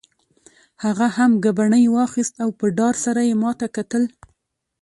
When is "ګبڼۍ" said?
1.43-1.85